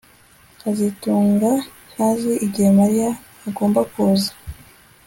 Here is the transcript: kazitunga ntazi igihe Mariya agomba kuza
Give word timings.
kazitunga 0.61 1.51
ntazi 1.93 2.33
igihe 2.45 2.69
Mariya 2.79 3.09
agomba 3.47 3.79
kuza 3.91 4.31